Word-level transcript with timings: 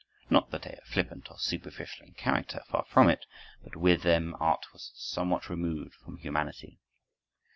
Not 0.31 0.49
that 0.49 0.63
they 0.63 0.71
are 0.71 0.81
flippant 0.83 1.29
or 1.29 1.37
superficial 1.37 2.07
in 2.07 2.15
character; 2.15 2.63
far 2.67 2.85
from 2.89 3.07
it; 3.07 3.23
but 3.63 3.75
with 3.75 4.01
them 4.01 4.35
art 4.39 4.65
was 4.73 4.91
somewhat 4.95 5.47
removed 5.47 5.93
from 5.93 6.17
humanity. 6.17 6.79